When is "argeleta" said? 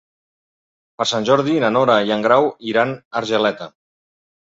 3.21-3.69